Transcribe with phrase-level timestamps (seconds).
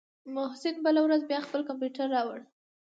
[0.35, 2.39] محسن بله ورځ بيا خپل کمپيوټر راوړ.